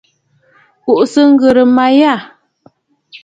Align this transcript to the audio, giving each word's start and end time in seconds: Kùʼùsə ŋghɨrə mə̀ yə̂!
Kùʼùsə 0.83 1.21
ŋghɨrə 1.31 1.63
mə̀ 1.75 1.89
yə̂! 1.99 2.15